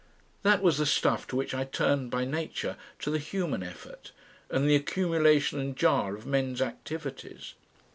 [0.41, 4.11] That was the stuff to which I turned by nature, to the human effort,
[4.49, 7.53] and the accumulation and jar of men's activities.